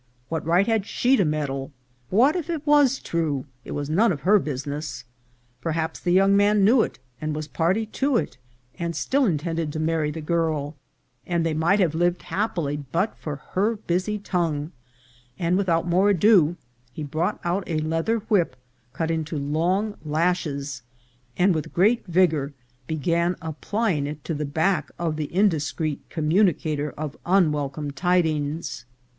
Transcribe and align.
what 0.29 0.43
right 0.43 0.65
had 0.65 0.83
she 0.87 1.15
to 1.15 1.23
meddle? 1.23 1.71
what 2.09 2.35
if 2.35 2.49
it 2.49 2.65
was 2.65 2.97
true?— 2.97 3.45
it 3.63 3.73
was 3.73 3.87
none 3.87 4.11
of 4.11 4.21
her 4.21 4.39
business. 4.39 5.05
Per 5.61 5.73
haps 5.73 5.99
the 5.99 6.09
young 6.11 6.35
man 6.35 6.63
knew 6.65 6.81
it 6.81 6.97
and 7.21 7.35
was 7.35 7.47
party 7.47 7.85
to 7.85 8.17
it, 8.17 8.35
and 8.79 8.95
still 8.95 9.27
intended 9.27 9.71
to 9.71 9.79
marry 9.79 10.09
the 10.09 10.19
girl, 10.19 10.75
and 11.27 11.45
they 11.45 11.53
might 11.53 11.79
have 11.79 11.93
lived 11.93 12.23
happily 12.23 12.77
but 12.77 13.15
for 13.19 13.35
her 13.51 13.75
busy 13.75 14.17
tongue; 14.17 14.71
and, 15.37 15.55
without 15.55 15.87
more 15.87 16.09
ado, 16.09 16.55
he 16.91 17.03
brought 17.03 17.39
out 17.43 17.63
a 17.67 17.77
leather 17.77 18.17
whip 18.27 18.55
cut 18.93 19.11
into 19.11 19.37
long 19.37 19.95
lashes, 20.03 20.81
and 21.37 21.53
with 21.53 21.73
great 21.75 22.03
vigour 22.07 22.53
began 22.87 23.35
applying 23.39 24.07
it 24.07 24.23
to 24.23 24.33
the 24.33 24.45
back 24.45 24.89
of 24.97 25.15
the 25.15 25.31
indiscreet 25.31 25.99
communicator 26.09 26.89
of 26.97 27.15
unwelcome 27.23 27.91
ti 27.91 28.23
dings. 28.23 28.85